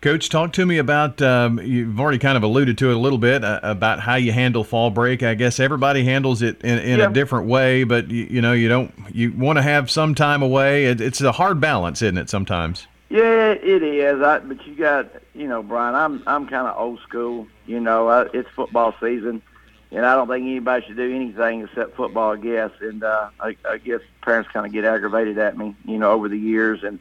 Coach, 0.00 0.28
talk 0.28 0.52
to 0.52 0.64
me 0.64 0.78
about. 0.78 1.20
Um, 1.20 1.58
you've 1.58 1.98
already 1.98 2.18
kind 2.18 2.36
of 2.36 2.44
alluded 2.44 2.78
to 2.78 2.90
it 2.90 2.94
a 2.94 2.98
little 2.98 3.18
bit 3.18 3.42
uh, 3.42 3.58
about 3.64 3.98
how 3.98 4.14
you 4.14 4.30
handle 4.30 4.62
fall 4.62 4.90
break. 4.90 5.24
I 5.24 5.34
guess 5.34 5.58
everybody 5.58 6.04
handles 6.04 6.40
it 6.40 6.60
in, 6.62 6.78
in 6.78 6.98
yeah. 7.00 7.10
a 7.10 7.12
different 7.12 7.48
way, 7.48 7.82
but 7.82 8.08
you, 8.08 8.24
you, 8.30 8.40
know 8.40 8.52
you 8.52 8.68
don't. 8.68 8.94
You 9.12 9.32
want 9.32 9.56
to 9.56 9.62
have 9.62 9.90
some 9.90 10.14
time 10.14 10.40
away. 10.40 10.86
It, 10.86 11.00
it's 11.00 11.20
a 11.20 11.32
hard 11.32 11.60
balance, 11.60 12.00
isn't 12.00 12.16
it? 12.16 12.30
Sometimes. 12.30 12.86
Yeah, 13.08 13.52
it 13.52 13.82
is. 13.82 14.22
I, 14.22 14.38
but 14.38 14.64
you 14.66 14.76
got, 14.76 15.10
you 15.34 15.48
know, 15.48 15.64
Brian. 15.64 15.96
I'm 15.96 16.22
I'm 16.28 16.46
kind 16.46 16.68
of 16.68 16.78
old 16.78 17.00
school. 17.00 17.48
You 17.66 17.80
know, 17.80 18.06
I, 18.06 18.26
it's 18.32 18.48
football 18.50 18.94
season, 19.00 19.42
and 19.90 20.06
I 20.06 20.14
don't 20.14 20.28
think 20.28 20.42
anybody 20.42 20.86
should 20.86 20.96
do 20.96 21.12
anything 21.12 21.62
except 21.62 21.96
football. 21.96 22.34
I 22.34 22.36
guess, 22.36 22.70
and 22.80 23.02
uh, 23.02 23.30
I, 23.40 23.56
I 23.68 23.78
guess 23.78 24.00
parents 24.22 24.48
kind 24.52 24.64
of 24.64 24.70
get 24.70 24.84
aggravated 24.84 25.38
at 25.38 25.58
me, 25.58 25.74
you 25.86 25.98
know, 25.98 26.12
over 26.12 26.28
the 26.28 26.38
years, 26.38 26.84
and 26.84 27.00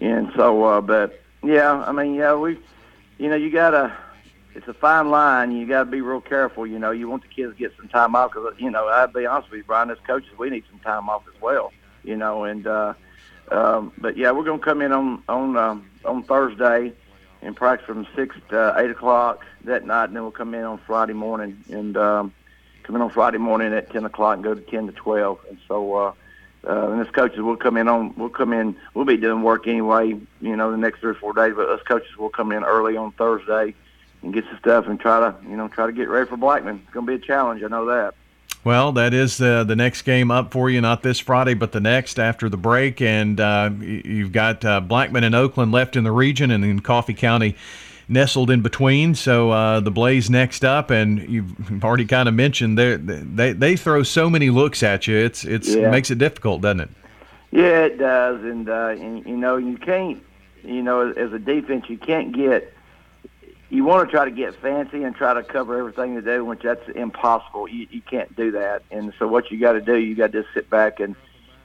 and 0.00 0.32
so, 0.36 0.64
uh, 0.64 0.80
but 0.80 1.22
yeah, 1.42 1.72
I 1.86 1.92
mean, 1.92 2.14
yeah, 2.14 2.34
we, 2.34 2.58
you 3.18 3.28
know, 3.28 3.36
you 3.36 3.50
gotta. 3.50 3.96
It's 4.54 4.68
a 4.68 4.72
fine 4.72 5.10
line. 5.10 5.52
You 5.52 5.66
got 5.66 5.80
to 5.80 5.90
be 5.90 6.00
real 6.00 6.22
careful. 6.22 6.66
You 6.66 6.78
know, 6.78 6.90
you 6.90 7.10
want 7.10 7.20
the 7.20 7.28
kids 7.28 7.52
to 7.52 7.58
get 7.58 7.76
some 7.76 7.88
time 7.88 8.16
off 8.16 8.32
because, 8.32 8.54
you 8.58 8.70
know, 8.70 8.88
I'd 8.88 9.12
be 9.12 9.26
honest 9.26 9.50
with 9.50 9.58
you, 9.58 9.64
Brian. 9.64 9.90
As 9.90 9.98
coaches, 10.06 10.30
we 10.38 10.48
need 10.48 10.64
some 10.70 10.78
time 10.78 11.10
off 11.10 11.24
as 11.28 11.38
well. 11.42 11.74
You 12.04 12.16
know, 12.16 12.44
and 12.44 12.66
uh, 12.66 12.94
um, 13.50 13.92
but 13.98 14.16
yeah, 14.16 14.30
we're 14.30 14.44
gonna 14.44 14.58
come 14.58 14.80
in 14.80 14.92
on 14.92 15.22
on 15.28 15.56
um, 15.58 15.90
on 16.06 16.22
Thursday 16.22 16.92
and 17.42 17.54
practice 17.54 17.86
from 17.86 18.06
six 18.16 18.34
to 18.48 18.74
eight 18.78 18.90
o'clock 18.90 19.44
that 19.64 19.86
night, 19.86 20.04
and 20.04 20.16
then 20.16 20.22
we'll 20.22 20.32
come 20.32 20.54
in 20.54 20.64
on 20.64 20.78
Friday 20.86 21.12
morning 21.12 21.62
and 21.70 21.96
um, 21.96 22.32
come 22.82 22.96
in 22.96 23.02
on 23.02 23.10
Friday 23.10 23.38
morning 23.38 23.74
at 23.74 23.90
ten 23.90 24.06
o'clock 24.06 24.36
and 24.36 24.44
go 24.44 24.54
to 24.54 24.60
ten 24.62 24.86
to 24.86 24.92
twelve. 24.92 25.38
And 25.50 25.58
so, 25.68 25.94
uh, 25.94 26.12
uh, 26.66 26.90
and 26.90 27.00
as 27.00 27.08
coaches, 27.10 27.40
we'll 27.40 27.56
come 27.56 27.76
in 27.76 27.88
on, 27.88 28.14
we'll 28.16 28.28
come 28.28 28.52
in, 28.52 28.76
we'll 28.94 29.04
be 29.04 29.16
doing 29.16 29.42
work 29.42 29.66
anyway, 29.66 30.08
you 30.40 30.56
know, 30.56 30.70
the 30.70 30.76
next 30.76 31.00
three 31.00 31.12
or 31.12 31.14
four 31.14 31.32
days. 31.32 31.54
But 31.54 31.68
us 31.68 31.80
coaches 31.82 32.16
will 32.16 32.30
come 32.30 32.52
in 32.52 32.64
early 32.64 32.96
on 32.96 33.12
Thursday 33.12 33.74
and 34.22 34.34
get 34.34 34.44
some 34.46 34.58
stuff 34.58 34.86
and 34.86 34.98
try 34.98 35.20
to 35.20 35.36
you 35.48 35.56
know 35.56 35.68
try 35.68 35.86
to 35.86 35.92
get 35.92 36.08
ready 36.08 36.28
for 36.28 36.36
Blackman. 36.36 36.80
It's 36.84 36.92
going 36.92 37.06
to 37.06 37.16
be 37.16 37.22
a 37.22 37.26
challenge. 37.26 37.62
I 37.62 37.68
know 37.68 37.86
that. 37.86 38.14
Well, 38.64 38.90
that 38.92 39.14
is 39.14 39.40
uh, 39.40 39.62
the 39.62 39.76
next 39.76 40.02
game 40.02 40.32
up 40.32 40.52
for 40.52 40.68
you, 40.68 40.80
not 40.80 41.04
this 41.04 41.20
Friday, 41.20 41.54
but 41.54 41.70
the 41.70 41.78
next 41.78 42.18
after 42.18 42.48
the 42.48 42.56
break. 42.56 43.00
And 43.00 43.38
uh, 43.38 43.70
you've 43.78 44.32
got 44.32 44.64
uh, 44.64 44.80
Blackman 44.80 45.22
and 45.22 45.36
Oakland 45.36 45.70
left 45.70 45.94
in 45.94 46.02
the 46.02 46.10
region, 46.10 46.50
and 46.50 46.64
then 46.64 46.80
Coffee 46.80 47.14
County 47.14 47.54
nestled 48.08 48.50
in 48.50 48.62
between. 48.62 49.14
So 49.14 49.50
uh, 49.50 49.80
the 49.80 49.90
Blaze 49.90 50.30
next 50.30 50.64
up, 50.64 50.90
and 50.90 51.28
you've 51.28 51.84
already 51.84 52.06
kind 52.06 52.28
of 52.28 52.34
mentioned 52.34 52.78
they 52.78 52.96
they 52.96 53.52
they 53.52 53.76
throw 53.76 54.02
so 54.02 54.30
many 54.30 54.50
looks 54.50 54.82
at 54.82 55.06
you. 55.06 55.16
It's 55.16 55.44
it's 55.44 55.74
yeah. 55.74 55.88
it 55.88 55.90
makes 55.90 56.10
it 56.10 56.18
difficult, 56.18 56.62
doesn't 56.62 56.80
it? 56.80 56.90
Yeah, 57.52 57.84
it 57.84 57.98
does, 57.98 58.42
and, 58.42 58.68
uh, 58.68 58.88
and 58.88 59.24
you 59.24 59.36
know 59.36 59.56
you 59.56 59.78
can't, 59.78 60.22
you 60.62 60.82
know, 60.82 61.12
as 61.12 61.32
a 61.32 61.38
defense, 61.38 61.88
you 61.88 61.96
can't 61.96 62.32
get 62.32 62.72
you 63.68 63.84
want 63.84 64.08
to 64.08 64.14
try 64.14 64.24
to 64.24 64.30
get 64.30 64.54
fancy 64.56 65.02
and 65.02 65.14
try 65.14 65.34
to 65.34 65.42
cover 65.42 65.78
everything 65.78 66.14
to 66.14 66.22
do, 66.22 66.44
which 66.44 66.62
that's 66.62 66.88
impossible. 66.90 67.68
You, 67.68 67.86
you 67.90 68.00
can't 68.00 68.34
do 68.36 68.52
that. 68.52 68.82
And 68.90 69.12
so 69.18 69.26
what 69.26 69.50
you 69.50 69.58
got 69.58 69.72
to 69.72 69.80
do, 69.80 69.96
you 69.96 70.14
got 70.14 70.32
to 70.32 70.42
just 70.42 70.54
sit 70.54 70.70
back 70.70 71.00
and, 71.00 71.16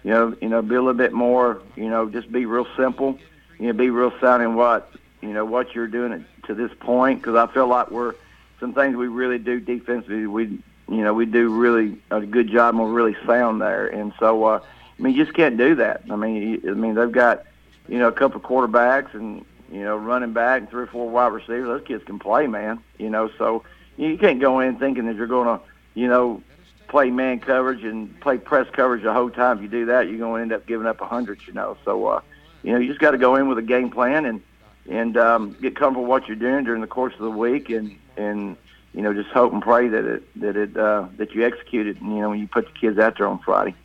you 0.03 0.11
know, 0.11 0.35
you 0.41 0.49
know, 0.49 0.61
be 0.61 0.75
a 0.75 0.79
little 0.79 0.93
bit 0.93 1.13
more, 1.13 1.61
you 1.75 1.89
know, 1.89 2.09
just 2.09 2.31
be 2.31 2.45
real 2.45 2.67
simple. 2.75 3.19
You 3.59 3.67
know, 3.67 3.73
be 3.73 3.91
real 3.91 4.11
sound 4.19 4.41
in 4.41 4.55
what, 4.55 4.91
you 5.21 5.33
know, 5.33 5.45
what 5.45 5.73
you're 5.75 5.87
doing 5.87 6.25
to 6.47 6.53
this 6.53 6.71
point. 6.79 7.21
Because 7.21 7.35
I 7.35 7.51
feel 7.51 7.67
like 7.67 7.91
we're 7.91 8.15
some 8.59 8.73
things 8.73 8.95
we 8.95 9.07
really 9.07 9.39
do 9.39 9.59
defensively. 9.59 10.27
We, 10.27 10.45
you 10.89 11.03
know, 11.03 11.13
we 11.13 11.25
do 11.25 11.49
really 11.49 11.97
a 12.09 12.21
good 12.21 12.49
job 12.49 12.75
and 12.75 12.83
we're 12.83 12.91
really 12.91 13.15
sound 13.25 13.61
there. 13.61 13.87
And 13.87 14.13
so, 14.19 14.43
uh, 14.43 14.59
I 14.97 15.01
mean, 15.01 15.15
you 15.15 15.23
just 15.23 15.35
can't 15.35 15.57
do 15.57 15.75
that. 15.75 16.03
I 16.09 16.15
mean, 16.15 16.61
I 16.67 16.73
mean, 16.73 16.95
they've 16.95 17.11
got, 17.11 17.45
you 17.87 17.97
know, 17.97 18.07
a 18.07 18.11
couple 18.11 18.37
of 18.37 18.43
quarterbacks 18.43 19.13
and 19.13 19.45
you 19.71 19.83
know, 19.83 19.95
running 19.95 20.33
back 20.33 20.61
and 20.61 20.69
three 20.69 20.83
or 20.83 20.87
four 20.87 21.09
wide 21.09 21.27
receivers. 21.27 21.65
Those 21.65 21.87
kids 21.87 22.03
can 22.03 22.19
play, 22.19 22.45
man. 22.45 22.79
You 22.97 23.09
know, 23.09 23.31
so 23.37 23.63
you 23.97 24.17
can't 24.17 24.39
go 24.39 24.59
in 24.59 24.77
thinking 24.77 25.05
that 25.05 25.15
you're 25.15 25.27
going 25.27 25.47
to, 25.47 25.63
you 25.93 26.07
know, 26.07 26.43
play 26.89 27.09
man 27.09 27.39
coverage 27.39 27.83
and 27.83 28.19
play 28.19 28.37
press 28.37 28.67
coverage 28.73 29.03
the 29.03 29.13
whole 29.13 29.29
time. 29.29 29.57
If 29.57 29.63
you 29.63 29.69
do 29.69 29.85
that, 29.85 30.09
you're 30.09 30.17
going 30.17 30.39
to 30.39 30.41
end 30.41 30.51
up 30.51 30.67
giving 30.67 30.85
up 30.85 30.99
a 30.99 31.05
hundred. 31.05 31.39
You 31.47 31.53
know, 31.53 31.77
so 31.85 32.05
uh, 32.07 32.21
you 32.63 32.73
know, 32.73 32.79
you 32.79 32.87
just 32.87 32.99
got 32.99 33.11
to 33.11 33.17
go 33.17 33.37
in 33.37 33.47
with 33.47 33.57
a 33.57 33.63
game 33.63 33.89
plan 33.89 34.25
and 34.25 34.41
and 34.89 35.17
um, 35.17 35.51
get 35.61 35.75
comfortable 35.75 36.03
with 36.03 36.09
what 36.09 36.27
you're 36.27 36.35
doing 36.35 36.63
during 36.63 36.81
the 36.81 36.87
course 36.87 37.13
of 37.13 37.21
the 37.21 37.31
week 37.31 37.69
and 37.69 37.97
and 38.17 38.57
you 38.93 39.01
know 39.01 39.13
just 39.13 39.29
hope 39.29 39.53
and 39.53 39.61
pray 39.61 39.87
that 39.87 40.05
it 40.05 40.39
that 40.41 40.55
it 40.55 40.77
uh, 40.77 41.07
that 41.17 41.33
you 41.33 41.45
execute 41.45 41.87
it. 41.87 41.99
And, 42.01 42.13
You 42.13 42.21
know, 42.21 42.29
when 42.29 42.39
you 42.39 42.47
put 42.47 42.65
the 42.65 42.73
kids 42.79 42.97
out 42.97 43.17
there 43.17 43.27
on 43.27 43.39
Friday. 43.39 43.75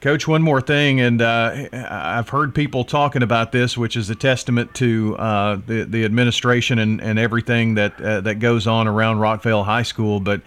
Coach, 0.00 0.26
one 0.26 0.42
more 0.42 0.60
thing, 0.60 1.00
and 1.00 1.22
uh, 1.22 1.68
I've 1.72 2.28
heard 2.28 2.56
people 2.56 2.82
talking 2.82 3.22
about 3.22 3.52
this, 3.52 3.78
which 3.78 3.96
is 3.96 4.10
a 4.10 4.16
testament 4.16 4.74
to 4.74 5.16
uh, 5.16 5.60
the 5.64 5.84
the 5.84 6.04
administration 6.04 6.80
and, 6.80 7.00
and 7.00 7.20
everything 7.20 7.74
that 7.74 8.00
uh, 8.00 8.20
that 8.22 8.40
goes 8.40 8.66
on 8.66 8.88
around 8.88 9.18
Rockvale 9.18 9.64
High 9.64 9.84
School. 9.84 10.18
But 10.18 10.42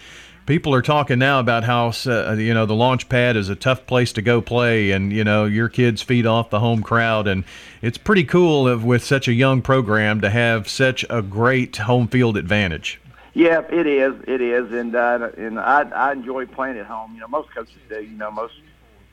people 0.45 0.73
are 0.73 0.81
talking 0.81 1.19
now 1.19 1.39
about 1.39 1.63
how 1.63 1.91
uh, 2.05 2.33
you 2.33 2.53
know 2.53 2.65
the 2.65 2.75
launch 2.75 3.09
pad 3.09 3.35
is 3.35 3.49
a 3.49 3.55
tough 3.55 3.85
place 3.87 4.13
to 4.13 4.21
go 4.21 4.41
play, 4.41 4.91
and 4.91 5.11
you 5.11 5.23
know 5.23 5.45
your 5.45 5.69
kids 5.69 6.01
feed 6.01 6.25
off 6.25 6.49
the 6.49 6.59
home 6.59 6.83
crowd, 6.83 7.27
and 7.27 7.43
it's 7.81 7.97
pretty 7.97 8.23
cool 8.23 8.77
with 8.77 9.03
such 9.03 9.27
a 9.27 9.33
young 9.33 9.61
program 9.61 10.21
to 10.21 10.29
have 10.29 10.69
such 10.69 11.05
a 11.09 11.21
great 11.21 11.77
home 11.77 12.07
field 12.07 12.37
advantage. 12.37 12.99
Yeah, 13.33 13.63
it 13.69 13.85
is. 13.85 14.13
It 14.27 14.41
is, 14.41 14.71
and 14.71 14.95
uh, 14.95 15.29
and 15.37 15.59
I 15.59 15.81
I 15.81 16.11
enjoy 16.13 16.45
playing 16.45 16.77
at 16.77 16.85
home. 16.85 17.13
You 17.15 17.21
know, 17.21 17.27
most 17.27 17.53
coaches 17.53 17.75
do. 17.89 18.01
You 18.01 18.17
know, 18.17 18.31
most 18.31 18.53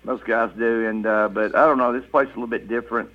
most 0.05 0.25
guys 0.25 0.51
do. 0.57 0.87
And 0.87 1.07
uh, 1.07 1.29
but 1.29 1.55
I 1.55 1.67
don't 1.67 1.79
know, 1.79 1.93
this 1.93 2.09
place 2.11 2.29
is 2.29 2.35
a 2.35 2.37
little 2.37 2.47
bit 2.47 2.69
different, 2.69 3.11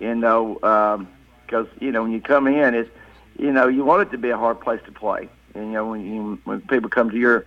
you 0.00 0.14
know, 0.14 0.54
because 0.54 1.66
um, 1.66 1.70
you 1.80 1.92
know 1.92 2.02
when 2.02 2.12
you 2.12 2.20
come 2.20 2.46
in, 2.46 2.74
it's 2.74 2.90
you 3.38 3.52
know 3.52 3.68
you 3.68 3.84
want 3.84 4.02
it 4.02 4.10
to 4.12 4.18
be 4.18 4.30
a 4.30 4.36
hard 4.36 4.60
place 4.60 4.80
to 4.86 4.92
play. 4.92 5.28
And 5.56 5.68
you 5.68 5.72
know 5.72 5.86
when 5.90 6.06
you 6.06 6.38
when 6.44 6.60
people 6.62 6.90
come 6.90 7.10
to 7.10 7.18
your 7.18 7.44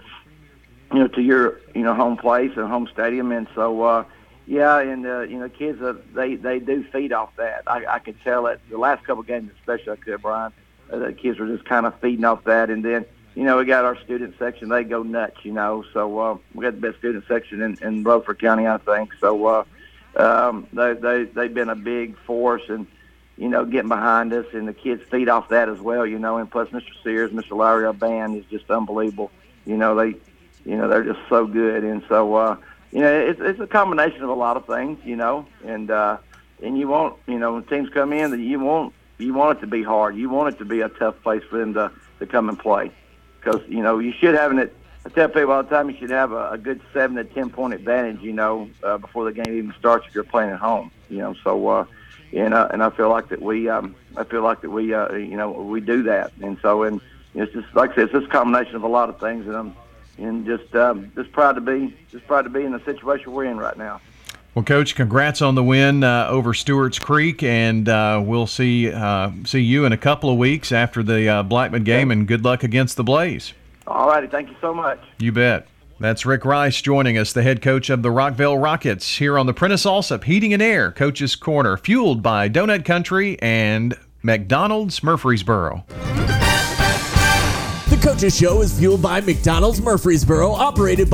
you 0.92 1.00
know 1.00 1.08
to 1.08 1.22
your 1.22 1.60
you 1.74 1.82
know 1.84 1.94
home 1.94 2.18
place 2.18 2.52
and 2.56 2.68
home 2.68 2.88
stadium, 2.92 3.32
and 3.32 3.48
so. 3.56 3.82
uh 3.82 4.04
yeah, 4.50 4.80
and 4.80 5.06
uh, 5.06 5.20
you 5.22 5.38
know, 5.38 5.48
kids 5.48 5.80
uh, 5.80 5.94
they 6.16 6.34
they 6.34 6.58
do 6.58 6.84
feed 6.92 7.14
off 7.14 7.36
that. 7.36 7.62
I, 7.68 7.86
I 7.86 8.00
could 8.00 8.20
tell 8.24 8.48
it 8.48 8.60
the 8.72 8.80
last 8.80 9.06
couple 9.06 9.22
of 9.22 9.28
games, 9.28 9.52
especially 9.60 9.92
I 9.92 9.96
could, 9.98 10.24
Brian. 10.24 10.52
Uh, 10.92 10.98
the 10.98 11.14
kids 11.14 11.38
were 11.38 11.46
just 11.46 11.66
kind 11.66 11.86
of 11.86 11.94
feeding 12.00 12.26
off 12.26 12.46
that, 12.46 12.72
and 12.72 12.84
then 12.84 13.06
you 13.36 13.44
know, 13.44 13.58
we 13.58 13.66
got 13.66 13.86
our 13.86 13.96
student 14.02 14.36
section. 14.40 14.70
They 14.70 14.84
go 14.84 15.04
nuts, 15.04 15.38
you 15.44 15.54
know. 15.54 15.86
So 15.94 16.20
uh, 16.20 16.38
we 16.56 16.64
got 16.64 16.74
the 16.74 16.82
best 16.82 16.98
student 16.98 17.26
section 17.28 17.62
in, 17.62 17.78
in 17.82 18.04
Rutherford 18.04 18.40
County, 18.40 18.66
I 18.66 18.78
think. 18.80 19.12
So 19.22 19.46
uh, 19.46 19.64
um, 20.16 20.68
they 20.74 20.94
they 20.94 21.24
they've 21.26 21.54
been 21.54 21.70
a 21.70 21.76
big 21.76 22.18
force 22.18 22.64
and 22.70 22.88
you 23.40 23.48
know 23.48 23.66
getting 23.66 23.88
behind 23.88 24.34
us, 24.34 24.46
and 24.54 24.68
the 24.68 24.74
kids 24.74 25.02
feed 25.10 25.30
off 25.30 25.48
that 25.50 25.70
as 25.70 25.80
well, 25.80 26.06
you 26.06 26.20
know. 26.20 26.38
And 26.38 26.52
plus, 26.52 26.68
Mr. 26.70 26.92
Sears, 27.04 27.32
Mr. 27.32 27.56
Lowry, 27.56 27.86
our 27.86 27.94
band 27.94 28.36
is 28.36 28.44
just 28.52 28.70
unbelievable. 28.70 29.32
You 29.66 29.78
know, 29.78 29.96
they 29.96 30.18
you 30.66 30.78
know 30.78 30.90
they're 30.90 31.06
just 31.06 31.22
so 31.30 31.48
good, 31.48 31.86
and 31.86 32.04
so 32.10 32.36
uh, 32.36 32.58
you 32.92 33.00
know 33.00 33.12
it's 33.12 33.40
it's 33.40 33.60
a 33.62 33.68
combination 33.68 34.22
of 34.24 34.30
a 34.30 34.34
lot 34.34 34.58
of 34.58 34.66
things, 34.66 35.00
you 35.06 35.16
know, 35.16 35.46
and 35.66 35.90
uh, 35.90 36.18
and 36.62 36.78
you 36.78 36.90
want 36.90 37.16
you 37.28 37.40
know 37.40 37.54
when 37.54 37.64
teams 37.64 37.90
come 37.90 38.12
in 38.12 38.32
that 38.32 38.40
you 38.40 38.60
want 38.60 38.94
you 39.18 39.34
want 39.34 39.58
it 39.58 39.62
to 39.62 39.68
be 39.68 39.84
hard, 39.84 40.18
you 40.18 40.30
want 40.30 40.54
it 40.54 40.58
to 40.60 40.66
be 40.66 40.82
a 40.82 40.90
tough 40.90 41.22
place 41.24 41.44
for 41.50 41.58
them 41.58 41.74
to 41.76 41.92
to 42.20 42.28
come 42.28 42.50
and 42.50 42.60
play 42.60 42.92
because 43.40 43.62
you 43.70 43.82
know 43.82 44.00
you 44.00 44.12
should 44.12 44.36
have 44.36 44.52
an. 44.52 44.70
I 45.06 45.10
tell 45.10 45.30
people 45.30 45.54
all 45.54 45.64
the 45.64 45.70
time 45.70 45.90
you 45.90 45.96
should 45.98 46.10
have 46.10 46.34
a, 46.34 46.52
a 46.52 46.58
good 46.58 46.82
seven 46.94 47.16
to 47.16 47.24
ten 47.24 47.50
point 47.50 47.74
advantage. 47.74 48.22
You 48.22 48.34
know, 48.34 48.70
uh, 48.84 48.98
before 48.98 49.24
the 49.24 49.32
game 49.32 49.56
even 49.56 49.74
starts 49.80 50.06
if 50.08 50.14
you're 50.14 50.26
playing 50.26 50.50
at 50.52 50.60
home. 50.60 50.92
You 51.10 51.20
know, 51.20 51.36
so 51.42 51.68
uh, 51.70 51.86
and 52.34 52.54
uh, 52.54 52.70
and 52.72 52.84
I 52.84 52.90
feel 52.90 53.10
like 53.10 53.30
that 53.30 53.42
we 53.42 53.70
um, 53.70 53.96
I 54.16 54.24
feel 54.24 54.42
like 54.42 54.62
that 54.62 54.70
we 54.70 54.94
uh, 54.94 55.14
you 55.16 55.38
know 55.38 55.52
we 55.52 55.82
do 55.82 56.04
that, 56.04 56.32
and 56.42 56.58
so 56.62 56.84
and 56.84 57.02
it's 57.36 57.54
just 57.54 57.74
like 57.76 57.92
I 57.92 57.96
said, 57.96 58.04
it's 58.06 58.14
just 58.14 58.26
a 58.26 58.30
combination 58.30 58.76
of 58.76 58.84
a 58.84 58.88
lot 58.88 59.10
of 59.10 59.20
things, 59.20 59.48
and 59.48 59.56
I'm 59.56 59.76
and 60.18 60.46
just 60.46 60.76
um, 60.76 61.12
just 61.16 61.32
proud 61.32 61.54
to 61.54 61.62
be 61.62 61.96
just 62.12 62.26
proud 62.28 62.44
to 62.44 62.50
be 62.50 62.64
in 62.64 62.72
the 62.72 62.84
situation 62.84 63.32
we're 63.32 63.46
in 63.46 63.58
right 63.58 63.78
now. 63.78 64.02
Well, 64.56 64.66
Coach, 64.66 64.96
congrats 64.96 65.42
on 65.42 65.56
the 65.56 65.64
win 65.64 66.04
uh, 66.04 66.28
over 66.28 66.54
Stewart's 66.54 67.00
Creek, 67.00 67.44
and 67.44 67.88
uh, 67.88 68.22
we'll 68.24 68.48
see 68.48 68.92
uh, 68.92 69.32
see 69.46 69.62
you 69.62 69.86
in 69.86 69.94
a 69.94 69.98
couple 69.98 70.30
of 70.30 70.38
weeks 70.38 70.72
after 70.72 71.04
the 71.04 71.30
uh, 71.30 71.44
Blackman 71.44 71.84
game, 71.84 72.12
and 72.12 72.28
good 72.28 72.44
luck 72.44 72.64
against 72.64 72.98
the 72.98 73.04
Blaze. 73.04 73.54
All 73.88 74.08
righty, 74.08 74.28
thank 74.28 74.50
you 74.50 74.56
so 74.60 74.74
much. 74.74 75.00
You 75.20 75.32
bet. 75.32 75.69
That's 76.02 76.26
Rick 76.26 76.46
Rice 76.46 76.82
joining 76.82 77.18
us, 77.18 77.34
the 77.34 77.44
head 77.44 77.62
coach 77.62 77.90
of 77.90 78.04
the 78.04 78.10
Rockvale 78.10 78.62
Rockets, 78.62 79.18
here 79.18 79.38
on 79.38 79.48
the 79.48 79.54
Prentice 79.54 79.86
Allsup 79.86 80.24
Heating 80.24 80.54
and 80.54 80.62
Air 80.62 80.94
Coach's 80.94 81.36
Corner, 81.36 81.76
fueled 81.76 82.24
by 82.24 82.48
Donut 82.48 82.86
Country 82.86 83.38
and 83.42 83.98
McDonald's 84.24 85.04
Murfreesboro. 85.04 85.84
The 87.90 88.00
Coaches 88.02 88.38
Show 88.38 88.62
is 88.62 88.80
fueled 88.80 89.02
by 89.02 89.20
McDonald's 89.20 89.82
Murfreesboro, 89.82 90.52
operated 90.52 91.06
by 91.06 91.08